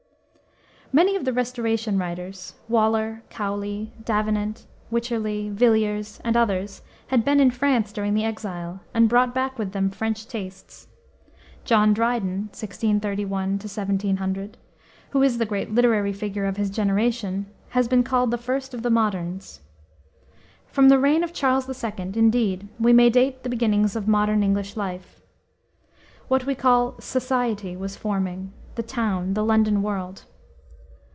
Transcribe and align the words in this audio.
Many 0.93 1.15
of 1.15 1.23
the 1.23 1.31
Restoration 1.31 1.97
writers 1.97 2.55
Waller, 2.67 3.23
Cowley, 3.29 3.93
Davenant, 4.03 4.65
Wycherley, 4.89 5.47
Villiers, 5.47 6.19
and 6.21 6.35
others 6.35 6.81
had 7.07 7.23
been 7.23 7.39
in 7.39 7.49
France 7.49 7.93
during 7.93 8.13
the 8.13 8.25
exile, 8.25 8.81
and 8.93 9.07
brought 9.07 9.33
back 9.33 9.57
with 9.57 9.71
them 9.71 9.89
French 9.89 10.27
tastes. 10.27 10.89
John 11.63 11.93
Dryden 11.93 12.49
(1631 12.51 13.51
1700), 13.51 14.57
who 15.11 15.23
is 15.23 15.37
the 15.37 15.45
great 15.45 15.71
literary 15.71 16.11
figure 16.11 16.43
of 16.43 16.57
his 16.57 16.69
generation, 16.69 17.45
has 17.69 17.87
been 17.87 18.03
called 18.03 18.29
the 18.29 18.37
first 18.37 18.73
of 18.73 18.81
the 18.83 18.89
moderns. 18.89 19.61
From 20.67 20.89
the 20.89 20.99
reign 20.99 21.23
of 21.23 21.31
Charles 21.31 21.69
II., 21.81 21.93
indeed, 22.15 22.67
we 22.81 22.91
may 22.91 23.09
date 23.09 23.43
the 23.43 23.49
beginnings 23.49 23.95
of 23.95 24.09
modern 24.09 24.43
English 24.43 24.75
life. 24.75 25.21
What 26.27 26.45
we 26.45 26.53
call 26.53 26.99
"society" 26.99 27.77
was 27.77 27.95
forming, 27.95 28.51
the 28.75 28.83
town, 28.83 29.35
the 29.35 29.45
London 29.45 29.81
world. 29.81 30.25